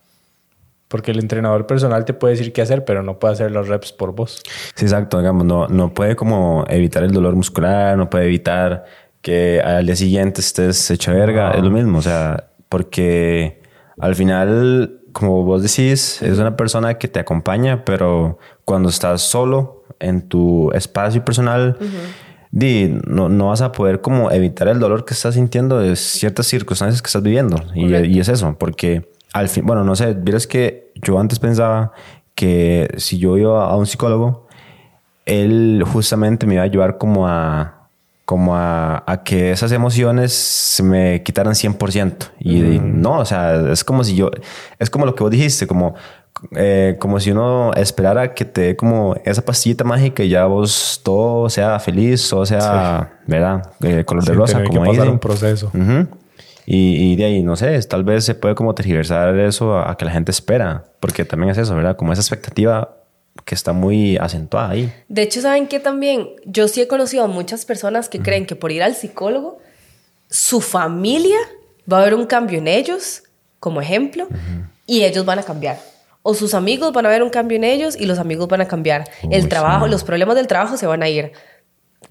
[0.93, 3.91] Porque el entrenador personal te puede decir qué hacer, pero no puede hacer los reps
[3.91, 4.43] por vos.
[4.75, 5.17] Sí, exacto.
[5.17, 8.85] Digamos, no, no puede como evitar el dolor muscular, no puede evitar
[9.23, 11.49] que al día siguiente estés hecha verga.
[11.53, 13.59] Es lo mismo, o sea, porque
[13.97, 19.85] al final, como vos decís, es una persona que te acompaña, pero cuando estás solo
[19.99, 21.75] en tu espacio personal,
[22.51, 26.45] di, no, no, vas a poder como evitar el dolor que estás sintiendo de ciertas
[26.45, 27.55] circunstancias que estás viviendo.
[27.73, 31.91] Y, y, es eso, porque al fin, bueno, no sé, vieras que yo antes pensaba
[32.35, 34.47] que si yo iba a un psicólogo,
[35.25, 37.79] él justamente me iba a ayudar como a
[38.25, 42.29] como a, a que esas emociones se me quitaran 100%.
[42.39, 44.31] Y, y, no, o sea, es como si yo,
[44.79, 45.95] es como lo que vos dijiste, como
[46.55, 50.99] eh, como si uno esperara que te dé como esa pastillita mágica y ya vos
[51.03, 53.71] todo sea feliz, todo sea, ¿verdad?
[53.81, 55.71] Eh, color de rosa, como que pasar un proceso.
[56.65, 60.11] Y, de ahí, no sé, tal vez se puede como tergiversar eso a, que la
[60.11, 61.95] gente espera, porque también es eso, ¿verdad?
[61.95, 62.97] Como esa expectativa
[63.45, 64.93] que está muy acentuada ahí.
[65.09, 66.29] De hecho, ¿saben qué también?
[66.45, 69.59] Yo sí he conocido a muchas personas que creen que por ir al psicólogo,
[70.29, 71.37] su familia
[71.91, 73.23] va a haber un cambio en ellos,
[73.59, 74.27] como ejemplo,
[74.85, 75.77] y ellos van a cambiar
[76.23, 78.67] o sus amigos van a ver un cambio en ellos y los amigos van a
[78.67, 79.03] cambiar.
[79.29, 81.33] el trabajo, los problemas del trabajo se van a ir.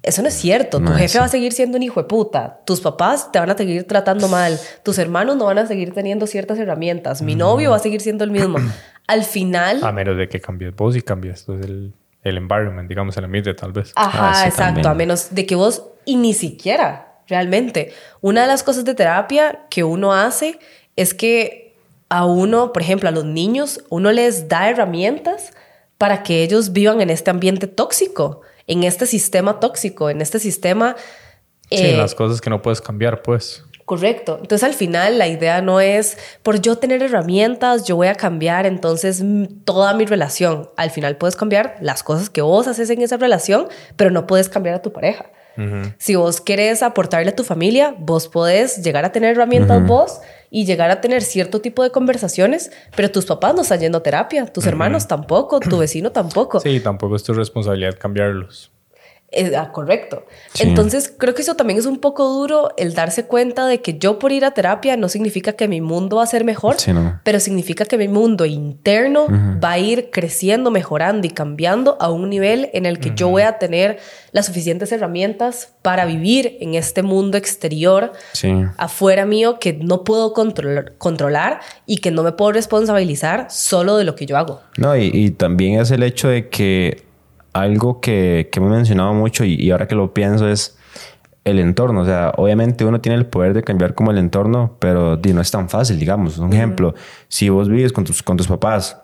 [0.02, 0.80] Eso no es cierto.
[0.80, 2.60] Tu jefe va a seguir siendo un hijo de puta.
[2.64, 4.58] Tus papás te van a seguir tratando mal.
[4.82, 7.22] Tus hermanos no van a seguir teniendo ciertas herramientas.
[7.22, 8.58] Mi novio va a seguir siendo el mismo.
[9.06, 9.82] Al final...
[9.82, 13.72] A menos de que cambies vos y cambies el, el environment, digamos, el ambiente tal
[13.72, 13.92] vez.
[13.96, 14.88] Ajá, ah, exacto.
[14.88, 17.92] A menos de que vos y ni siquiera, realmente.
[18.20, 20.58] Una de las cosas de terapia que uno hace
[20.96, 21.74] es que
[22.08, 25.52] a uno, por ejemplo, a los niños, uno les da herramientas
[25.98, 30.96] para que ellos vivan en este ambiente tóxico, en este sistema tóxico, en este sistema...
[31.70, 33.64] sí, eh, las cosas que no puedes cambiar, pues.
[33.84, 34.38] Correcto.
[34.40, 38.64] Entonces al final la idea no es por yo tener herramientas, yo voy a cambiar
[38.64, 39.22] entonces
[39.64, 40.70] toda mi relación.
[40.76, 44.48] Al final puedes cambiar las cosas que vos haces en esa relación, pero no puedes
[44.48, 45.26] cambiar a tu pareja.
[45.98, 50.20] Si vos querés aportarle a tu familia, vos podés llegar a tener herramientas vos
[50.54, 54.02] y llegar a tener cierto tipo de conversaciones, pero tus papás no están yendo a
[54.02, 56.60] terapia, tus hermanos tampoco, tu vecino tampoco.
[56.60, 58.71] Sí, tampoco es tu responsabilidad cambiarlos.
[59.56, 60.26] Ah, correcto.
[60.58, 64.18] Entonces, creo que eso también es un poco duro el darse cuenta de que yo
[64.18, 66.76] por ir a terapia no significa que mi mundo va a ser mejor,
[67.24, 69.26] pero significa que mi mundo interno
[69.62, 73.42] va a ir creciendo, mejorando y cambiando a un nivel en el que yo voy
[73.42, 73.98] a tener
[74.32, 78.12] las suficientes herramientas para vivir en este mundo exterior,
[78.76, 84.04] afuera mío, que no puedo controlar, controlar y que no me puedo responsabilizar solo de
[84.04, 84.60] lo que yo hago.
[84.76, 87.11] No, y, y también es el hecho de que
[87.52, 90.76] algo que, que me he mencionado mucho y, ahora que lo pienso es
[91.44, 92.00] el entorno.
[92.00, 95.50] O sea, obviamente uno tiene el poder de cambiar como el entorno, pero no es
[95.50, 96.38] tan fácil, digamos.
[96.38, 96.94] Un ejemplo,
[97.28, 98.98] si vos vives con tus, con tus papás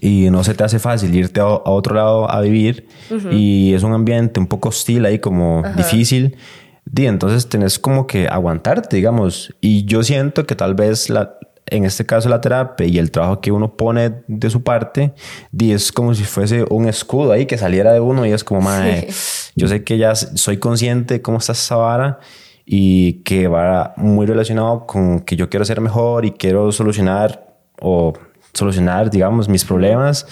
[0.00, 2.88] y no se te hace fácil irte a, otro lado a vivir
[3.30, 6.36] y es un ambiente un poco hostil ahí, como difícil,
[6.84, 9.54] di, entonces tenés como que aguantarte, digamos.
[9.60, 11.36] Y yo siento que tal vez la,
[11.70, 15.12] en este caso la terapia y el trabajo que uno pone de su parte,
[15.50, 18.60] di, es como si fuese un escudo ahí que saliera de uno y es como,
[18.60, 19.08] madre,
[19.56, 22.18] yo sé que ya soy consciente de cómo está esa vara
[22.64, 28.12] y que va muy relacionado con que yo quiero ser mejor y quiero solucionar o
[28.52, 30.26] solucionar, digamos, mis problemas,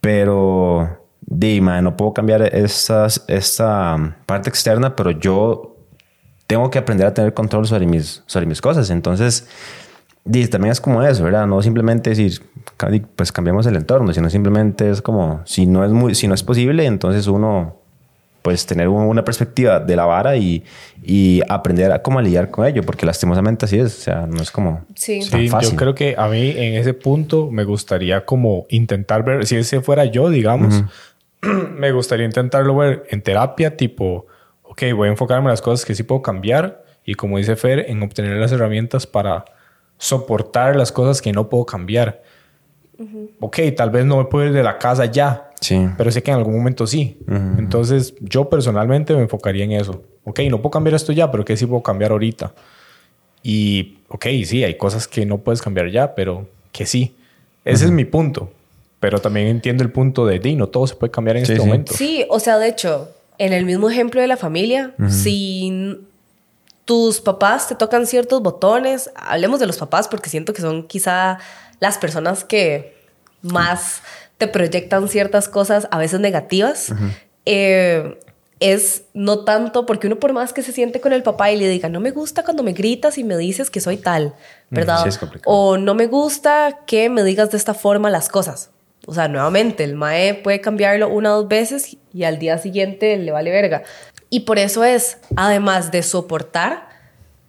[0.00, 5.76] pero dime, no puedo cambiar estas, esta parte externa, pero yo
[6.50, 8.90] tengo que aprender a tener control sobre mis, sobre mis cosas.
[8.90, 9.46] Entonces,
[10.24, 11.46] también es como eso, ¿verdad?
[11.46, 12.42] No simplemente decir,
[13.16, 16.42] pues cambiamos el entorno, sino simplemente es como, si no es, muy, si no es
[16.42, 17.76] posible, entonces uno
[18.42, 20.64] pues tener una perspectiva de la vara y,
[21.02, 24.50] y aprender a cómo lidiar con ello, porque lastimosamente así es, o sea, no es
[24.50, 25.20] como sí.
[25.20, 29.56] sí yo creo que a mí en ese punto me gustaría como intentar ver, si
[29.56, 30.84] ese fuera yo, digamos,
[31.76, 34.26] me gustaría intentarlo ver en terapia, tipo,
[34.62, 37.90] ok, voy a enfocarme en las cosas que sí puedo cambiar y como dice Fer,
[37.90, 39.44] en obtener las herramientas para
[40.00, 42.22] soportar las cosas que no puedo cambiar.
[43.38, 45.78] Ok, tal vez no me puedo ir de la casa ya, Sí.
[45.98, 47.18] Pero sé que en algún momento sí.
[47.58, 50.02] Entonces, yo personalmente me enfocaría en eso.
[50.24, 52.52] Ok, no puedo cambiar esto ya, pero ¿qué sí puedo cambiar ahorita?
[53.42, 57.14] Y, ok, sí, hay cosas que no puedes cambiar ya, pero que sí.
[57.64, 58.50] Ese es mi punto.
[59.00, 61.92] Pero también entiendo el punto de, di, no todo se puede cambiar en este momento.
[61.92, 65.98] Sí, o sea, de hecho, en el mismo ejemplo de la familia, si
[66.90, 71.38] tus papás te tocan ciertos botones, hablemos de los papás porque siento que son quizá
[71.78, 72.96] las personas que
[73.42, 74.02] más
[74.38, 76.92] te proyectan ciertas cosas a veces negativas.
[77.46, 78.18] Eh,
[78.58, 81.68] es no tanto porque uno por más que se siente con el papá y le
[81.68, 84.34] diga, no me gusta cuando me gritas y me dices que soy tal,
[84.68, 85.08] ¿verdad?
[85.44, 88.70] o no me gusta que me digas de esta forma las cosas.
[89.06, 93.16] O sea, nuevamente, el MAE puede cambiarlo una o dos veces y al día siguiente
[93.16, 93.84] le vale verga.
[94.30, 96.88] Y por eso es, además de soportar,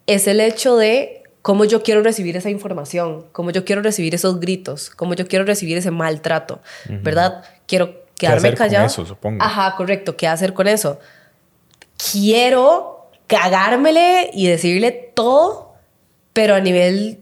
[0.08, 4.40] es el hecho de cómo yo quiero recibir esa información, cómo yo quiero recibir esos
[4.40, 7.44] gritos, cómo yo quiero recibir ese maltrato, ¿verdad?
[7.68, 8.86] Quiero quedarme callado.
[8.86, 9.44] Con eso, supongo.
[9.44, 10.18] Ajá, correcto.
[10.18, 11.00] ¿Qué hacer con eso?
[12.12, 15.76] Quiero cagármele y decirle todo,
[16.34, 17.21] pero a nivel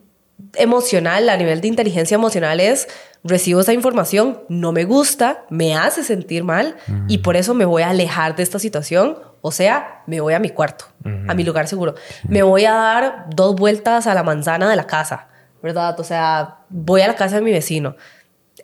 [0.56, 2.88] emocional, a nivel de inteligencia emocional es
[3.23, 7.84] recibo esa información, no me gusta, me hace sentir mal y por eso me voy
[7.84, 10.86] a alejar de esta situación o sea, me voy a mi cuarto,
[11.28, 11.95] a mi lugar seguro.
[12.28, 15.28] Me voy a dar dos vueltas a la manzana de la casa,
[15.63, 15.97] ¿verdad?
[15.99, 17.95] O sea, voy a la casa de mi vecino.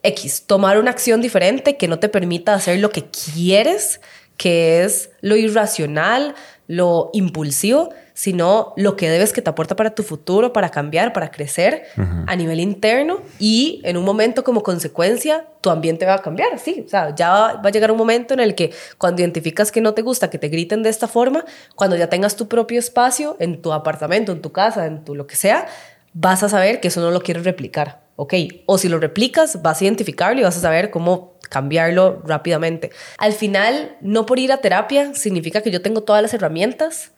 [0.03, 4.01] X, tomar una acción diferente que no te permita hacer lo que quieres,
[4.35, 6.35] que es lo irracional,
[6.67, 11.31] lo impulsivo, sino lo que debes que te aporta para tu futuro, para cambiar, para
[11.31, 11.83] crecer
[12.27, 13.19] a nivel interno.
[13.39, 17.31] Y en un momento como consecuencia tu ambiente va a cambiar, sí, o sea, ya
[17.31, 20.37] va, a llegar un momento en el que cuando identificas que no te gusta que
[20.37, 21.43] te griten de esta forma,
[21.75, 25.25] cuando ya tengas tu propio espacio en tu apartamento, en tu casa, en tu lo
[25.25, 25.67] que sea,
[26.15, 28.33] vas a saber que eso no lo quieres replicar, ¿ok?
[28.65, 32.89] O si lo replicas, vas a identificarlo y vas a saber cómo cambiarlo rápidamente.
[33.19, 37.11] Al final, no por ir a terapia significa que yo tengo todas las herramientas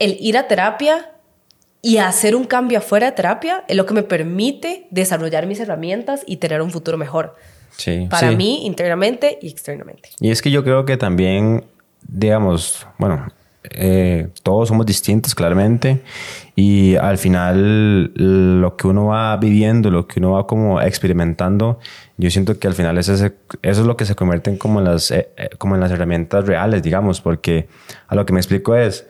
[0.00, 1.12] el ir a terapia
[1.82, 6.22] y hacer un cambio afuera de terapia es lo que me permite desarrollar mis herramientas
[6.26, 7.36] y tener un futuro mejor.
[7.76, 10.10] Sí, Para mí, internamente y externamente.
[10.18, 11.64] Y es que yo creo que también,
[12.06, 13.28] digamos, bueno,
[13.62, 16.02] eh, todos somos distintos claramente
[16.60, 18.12] y al final
[18.60, 21.78] lo que uno va viviendo, lo que uno va como experimentando,
[22.18, 24.80] yo siento que al final eso es, eso es lo que se convierte en como,
[24.80, 27.66] en las, eh, eh, como en las herramientas reales, digamos, porque
[28.08, 29.06] a lo que me explico es,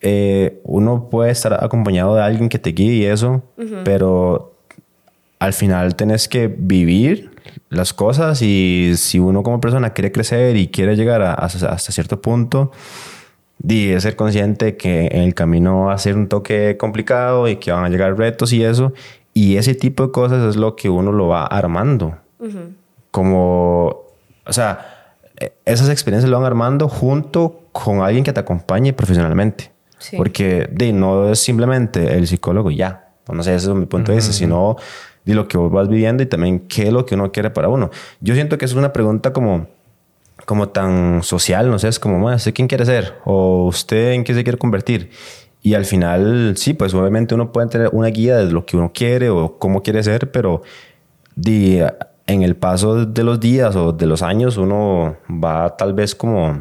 [0.00, 3.42] eh, uno puede estar acompañado de alguien que te guíe y eso,
[3.84, 4.54] pero
[5.38, 7.30] al final tenés que vivir
[7.68, 12.22] las cosas y si uno como persona quiere crecer y quiere llegar a, hasta cierto
[12.22, 12.72] punto,
[13.58, 17.84] de ser consciente que el camino va a ser un toque complicado y que van
[17.84, 18.92] a llegar retos y eso.
[19.32, 22.16] Y ese tipo de cosas es lo que uno lo va armando.
[23.10, 24.04] Como,
[24.46, 29.72] o sea, e, esas experiencias lo van armando junto con alguien que te acompañe profesionalmente.
[30.16, 33.08] Porque de, no es simplemente el psicólogo ya.
[33.32, 34.76] No sé, ese es mi punto de vista, sino
[35.24, 37.68] de lo que vos vas viviendo y también qué es lo que uno quiere para
[37.68, 37.90] uno.
[38.20, 39.66] Yo siento que es una pregunta como,
[40.44, 43.14] como tan social, no sé, es como, ¿usted quién quiere ser?
[43.24, 45.10] ¿O usted en qué se quiere convertir?
[45.62, 48.92] Y al final, sí, pues obviamente uno puede tener una guía de lo que uno
[48.94, 50.62] quiere o cómo quiere ser, pero
[51.34, 51.92] de,
[52.26, 56.60] en el paso de los días o de los años uno va tal vez como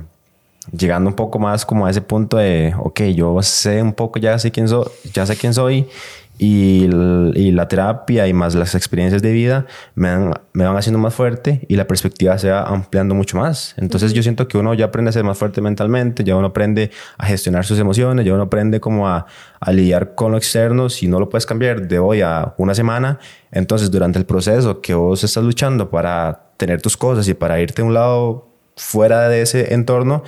[0.71, 4.39] llegando un poco más como a ese punto de, ok, yo sé un poco, ya
[4.39, 5.87] sé quién soy, ya sé quién soy
[6.37, 6.85] y,
[7.35, 11.65] y, la terapia y más las experiencias de vida me, me, van haciendo más fuerte
[11.69, 13.73] y la perspectiva se va ampliando mucho más.
[13.77, 16.91] Entonces yo siento que uno ya aprende a ser más fuerte mentalmente, ya uno aprende
[17.17, 19.25] a gestionar sus emociones, ya uno aprende como a,
[19.59, 20.89] a lidiar con lo externo.
[20.89, 23.19] Si no lo puedes cambiar de hoy a una semana,
[23.51, 27.81] entonces durante el proceso que vos estás luchando para tener tus cosas y para irte
[27.81, 30.23] a un lado fuera de ese entorno,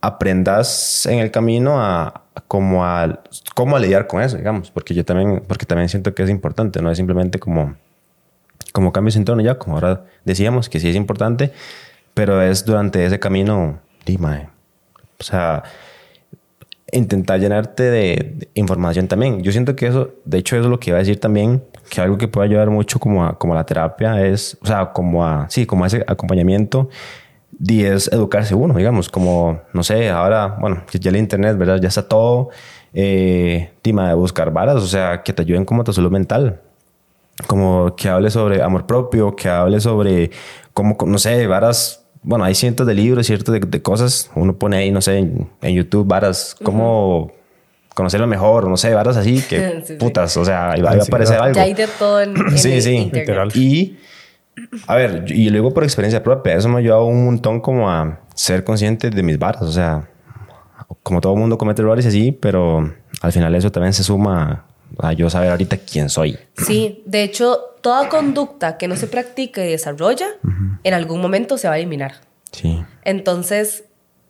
[0.00, 3.20] aprendas en el camino a, como a
[3.54, 6.82] cómo a lidiar con eso, digamos, porque yo también, porque también siento que es importante,
[6.82, 7.74] no es simplemente como,
[8.72, 11.52] como cambios en tono ya, como ahora decíamos, que sí es importante,
[12.12, 14.48] pero es durante ese camino, dime,
[15.18, 15.62] o sea,
[16.92, 19.42] intentar llenarte de, información también.
[19.42, 22.00] Yo siento que eso, de hecho, eso es lo que iba a decir también, que
[22.00, 25.48] algo que puede ayudar mucho como a, como la terapia es, o sea, como a,
[25.50, 26.88] sí, como a ese acompañamiento
[27.60, 31.78] y es educarse uno, digamos, como, no sé, ahora, bueno, ya el internet, ¿verdad?
[31.80, 32.50] Ya está todo,
[32.92, 36.60] eh, tema de buscar varas, o sea, que te ayuden como a tu salud mental.
[37.46, 40.30] Como que hable sobre amor propio, que hable sobre
[40.72, 44.90] cómo, no sé, varas, bueno, hay cientos de libros, ciertos de, cosas, uno pone ahí,
[44.90, 47.32] no sé, en, YouTube, varas, cómo...
[47.94, 51.56] conocerlo mejor, no sé, varas así que putas, o sea, iba, a aparecer algo.
[51.56, 53.10] Ya hay de todo en, sí, sí,
[53.54, 53.98] Y
[54.86, 58.20] a ver, y luego por experiencia propia, eso me ha ayudado un montón como a
[58.34, 59.62] ser consciente de mis barras.
[59.62, 60.08] O sea,
[61.02, 64.66] como todo mundo comete errores así, pero al final eso también se suma
[64.98, 66.38] a yo saber ahorita quién soy.
[66.56, 70.26] Sí, de hecho, toda conducta que no se practique y desarrolla,
[70.82, 72.14] en algún momento se va a eliminar.
[72.52, 72.82] Sí.
[73.02, 73.84] Entonces,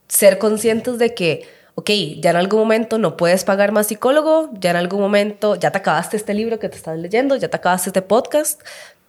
[0.08, 4.70] ser conscientes de que, ok, ya en algún momento no puedes pagar más psicólogo, ya
[4.70, 7.90] en algún momento ya te acabaste este libro que te estás leyendo, ya te acabaste
[7.90, 8.60] este podcast,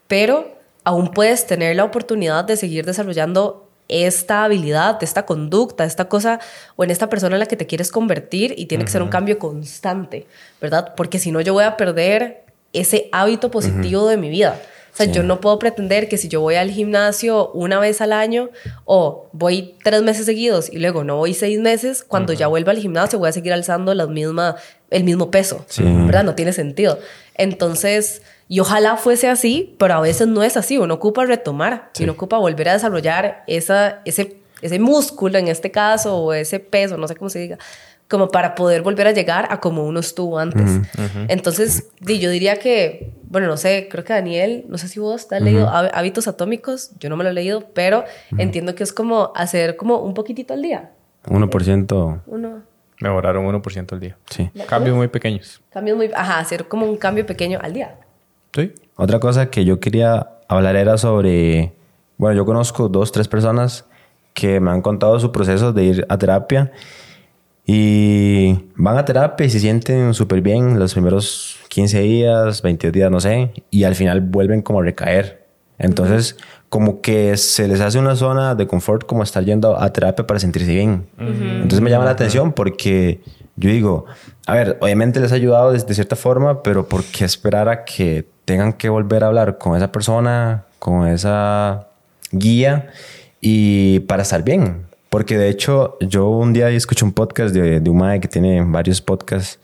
[0.08, 6.40] pero aún puedes tener la oportunidad de seguir desarrollando esta habilidad, esta conducta, esta cosa
[6.76, 9.10] o en esta persona en la que te quieres convertir y tiene que ser un
[9.10, 10.26] cambio constante,
[10.62, 10.94] ¿verdad?
[10.96, 14.60] Porque si no yo voy a perder ese hábito positivo de mi vida.
[14.94, 18.14] O sea, yo no puedo pretender que si yo voy al gimnasio una vez al
[18.14, 18.50] año
[18.86, 22.78] o voy tres meses seguidos y luego no voy seis meses, cuando ya vuelva al
[22.78, 24.56] gimnasio voy a seguir alzando la misma,
[24.92, 26.24] el mismo peso, ¿verdad?
[26.24, 26.98] No tiene sentido.
[27.36, 30.78] Entonces, y ojalá fuese así, pero a veces no es así.
[30.78, 36.18] Uno ocupa retomar, uno ocupa volver a desarrollar esa, ese, ese músculo en este caso,
[36.18, 37.58] o ese peso, no sé cómo se diga,
[38.08, 40.80] como para poder volver a llegar a como uno estuvo antes.
[41.28, 45.36] Entonces, yo diría que, bueno, no sé, creo que Daniel, no sé si vos te
[45.36, 48.04] has leído Hábitos Atómicos, yo no me lo he leído, pero
[48.38, 50.92] entiendo que es como hacer como un poquitito al día.
[51.26, 52.22] 1%.
[52.28, 52.62] Uno.
[53.02, 54.18] Mejoraron 1% al día.
[54.30, 54.52] Sí.
[54.68, 55.62] Cambios muy pequeños.
[55.72, 56.12] Cambios muy...
[56.14, 57.98] Ajá, hacer como un cambio pequeño al día.
[58.96, 61.74] Otra cosa que yo quería hablar era sobre,
[62.18, 63.86] bueno, yo conozco dos, tres personas
[64.34, 66.72] que me han contado su proceso de ir a terapia
[67.66, 73.10] y van a terapia y se sienten súper bien los primeros 15 días, 20 días,
[73.10, 75.46] no sé, y al final vuelven como a recaer.
[75.78, 76.38] Entonces,
[76.70, 80.40] como que se les hace una zona de confort como estar yendo a terapia para
[80.40, 81.08] sentirse bien.
[81.18, 83.22] Entonces me llama la atención porque
[83.56, 84.06] yo digo,
[84.46, 87.84] a ver, obviamente les ha ayudado de, de cierta forma, pero ¿por qué esperar a
[87.84, 91.88] que tengan que volver a hablar con esa persona, con esa
[92.32, 92.90] guía
[93.42, 94.86] y para estar bien.
[95.10, 98.62] Porque de hecho, yo un día escuché un podcast de, de un mae que tiene
[98.62, 99.60] varios podcasts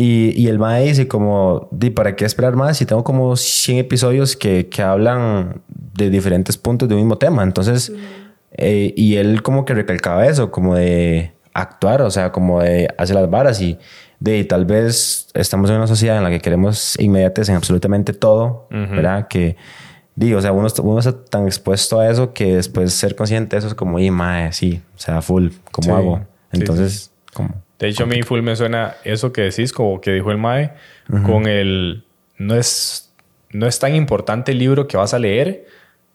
[0.00, 4.36] y, y el mae dice como, ¿para qué esperar más si tengo como 100 episodios
[4.36, 7.42] que, que hablan de diferentes puntos de un mismo tema?
[7.42, 7.92] Entonces,
[8.52, 13.16] eh, y él como que recalcaba eso, como de actuar, o sea, como de hacer
[13.16, 13.78] las varas y
[14.20, 18.66] de tal vez estamos en una sociedad en la que queremos inmediates en absolutamente todo,
[18.70, 19.28] ¿verdad?
[19.28, 19.56] Que,
[20.14, 23.58] digo, o sea, uno, uno, está tan expuesto a eso que después ser consciente de
[23.58, 26.26] eso es como, y mae, sí, o sea, full, ¿cómo hago?
[26.52, 27.62] Entonces, como...
[27.78, 30.72] De hecho, a mí full me suena eso que decís, como que dijo el mae,
[31.24, 32.04] con el...
[32.36, 33.12] No es,
[33.50, 35.66] no es tan importante el libro que vas a leer,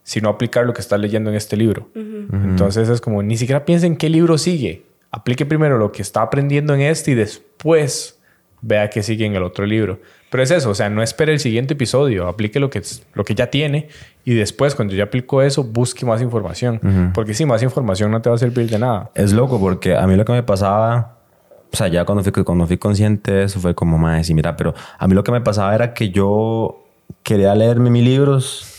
[0.04, 1.90] sino aplicar lo que estás leyendo en este libro.
[1.96, 4.84] Entonces es como, ni siquiera piensen qué libro sigue
[5.14, 8.20] aplique primero lo que está aprendiendo en este y después
[8.62, 10.00] vea que sigue en el otro libro.
[10.32, 12.82] Pero es eso, o sea, no espere el siguiente episodio, aplique lo que,
[13.14, 13.90] lo que ya tiene
[14.26, 17.12] y después, cuando ya aplicó eso, busque más información.
[17.14, 19.12] Porque si más información no te va a servir de nada.
[19.14, 21.20] Es loco porque a mí lo que me pasaba,
[21.72, 24.58] o sea, ya cuando fui, cuando fui consciente de eso fue como más decir, mira,
[24.58, 26.84] pero a mí lo que me pasaba era que yo
[27.22, 28.73] quería leerme mis libros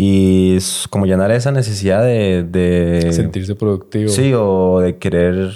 [0.00, 3.12] y es como llenar esa necesidad de, de...
[3.12, 4.08] Sentirse productivo.
[4.08, 5.50] Sí, o de querer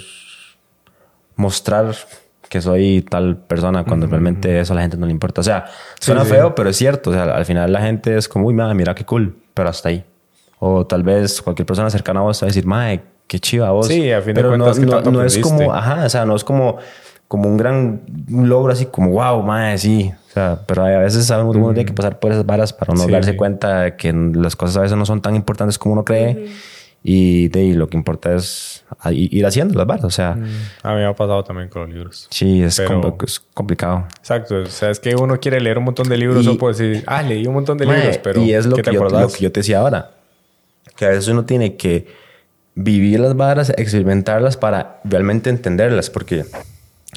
[1.37, 1.95] mostrar
[2.49, 5.39] que soy tal persona cuando realmente eso a la gente no le importa.
[5.39, 5.67] O sea,
[5.97, 7.11] suena feo, pero es cierto.
[7.11, 9.87] O sea, al final la gente es como, uy, madre, mira qué cool, pero hasta
[9.87, 10.03] ahí.
[10.59, 13.87] O tal vez cualquier persona cercana a vos va a decir, madre, qué chiva vos.
[13.87, 16.43] Sí, a fin de cuentas, no, no, no es como, ajá, o sea, no es
[16.43, 16.79] como,
[17.33, 20.13] como un gran logro así como, wow, madre, sí.
[20.29, 22.93] O sea, pero a veces sabemos que uno tiene que pasar por esas varas para
[22.93, 26.05] no darse cuenta de que las cosas a veces no son tan importantes como uno
[26.05, 26.51] cree.
[27.01, 30.35] Y de lo que importa es ir haciendo las barras, o sea...
[30.35, 30.43] Mm.
[30.83, 32.27] A mí me ha pasado también con los libros.
[32.29, 32.79] Sí, es,
[33.55, 34.05] complicado.
[34.19, 37.03] Exacto, o sea, es que uno quiere leer un montón de libros o puede decir,
[37.07, 38.43] ah, leí un montón de libros, pero...
[38.43, 40.11] Y es lo que, yo, lo que yo te decía ahora,
[40.95, 42.05] que a veces uno tiene que
[42.75, 46.45] vivir las barras, experimentarlas para realmente entenderlas, porque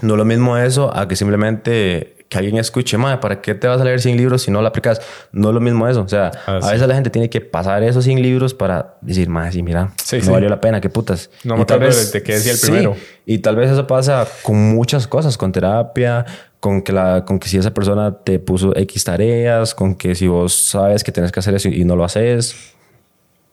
[0.03, 3.69] no es lo mismo eso a que simplemente que alguien escuche, madre, ¿para qué te
[3.69, 5.01] vas a leer 100 libros si no lo aplicas?
[5.33, 6.03] No es lo mismo eso.
[6.03, 9.29] O sea, ah, a veces la gente tiene que pasar esos 100 libros para decir,
[9.29, 9.93] madre, sí, mira,
[10.25, 11.31] no valió la pena, qué putas.
[11.45, 12.97] No me tal vez te quedes el primero.
[13.25, 16.25] Y tal vez eso pasa con muchas cosas, con terapia,
[16.59, 20.27] con que, la, con que si esa persona te puso X tareas, con que si
[20.27, 22.57] vos sabes que tienes que hacer eso y no lo haces,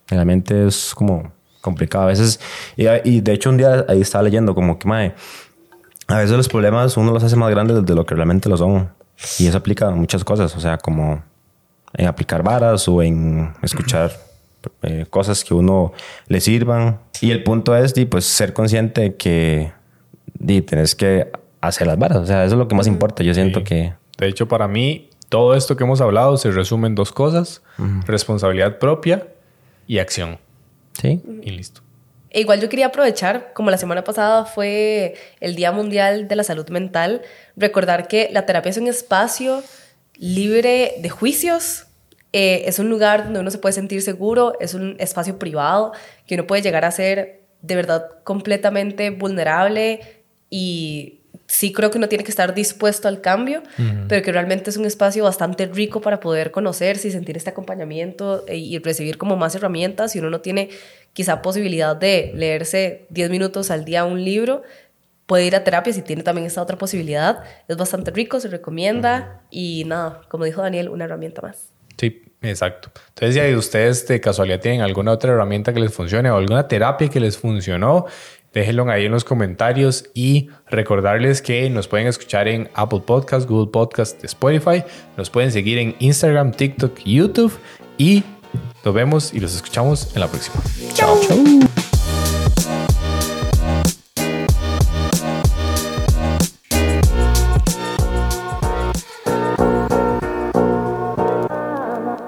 [0.07, 1.31] realmente es como
[1.61, 2.05] complicado.
[2.05, 2.39] A veces,
[2.75, 5.13] y, y de hecho un día ahí estaba leyendo como que, madre,
[6.07, 8.89] a veces los problemas uno los hace más grandes de lo que realmente lo son.
[9.39, 11.23] Y eso aplica a muchas cosas, o sea, como
[11.93, 14.11] en aplicar varas o en escuchar
[14.81, 15.93] eh, cosas que uno
[16.27, 16.99] le sirvan.
[17.21, 19.71] Y el punto es, pues, ser consciente de que
[20.39, 21.31] di, tienes que
[21.61, 22.17] hacer las varas.
[22.17, 23.23] O sea, eso es lo que más importa.
[23.23, 23.93] Yo siento que...
[24.17, 27.61] De hecho, para mí, todo esto que hemos hablado se resume en dos cosas.
[28.05, 29.27] Responsabilidad propia
[29.87, 30.37] y acción.
[30.93, 31.21] Sí.
[31.43, 31.81] Y listo.
[32.33, 36.43] E igual yo quería aprovechar, como la semana pasada fue el Día Mundial de la
[36.43, 37.21] Salud Mental,
[37.55, 39.63] recordar que la terapia es un espacio
[40.17, 41.85] libre de juicios,
[42.33, 45.93] eh, es un lugar donde uno se puede sentir seguro, es un espacio privado
[46.25, 52.09] que uno puede llegar a ser de verdad completamente vulnerable y sí creo que uno
[52.09, 53.63] tiene que estar dispuesto al cambio,
[54.07, 58.43] pero que realmente es un espacio bastante rico para poder conocerse y sentir este acompañamiento
[58.47, 60.13] e, y recibir como más herramientas.
[60.13, 60.69] Si uno no tiene
[61.13, 64.63] quizá posibilidad de leerse 10 minutos al día un libro,
[65.25, 67.43] puede ir a terapia si tiene también esta otra posibilidad.
[67.67, 71.69] Es bastante rico, se recomienda y nada, como dijo Daniel, una herramienta más.
[71.97, 72.91] Sí, exacto.
[73.09, 77.09] Entonces, si ustedes de casualidad tienen alguna otra herramienta que les funcione o alguna terapia
[77.09, 78.05] que les funcionó,
[78.53, 83.71] Déjenlo ahí en los comentarios y recordarles que nos pueden escuchar en Apple Podcast, Google
[83.71, 84.83] Podcast, Spotify.
[85.17, 87.51] Nos pueden seguir en Instagram, TikTok, YouTube
[87.97, 88.23] y
[88.85, 90.57] nos vemos y los escuchamos en la próxima.
[90.93, 91.19] Chao.
[91.27, 92.82] Chao.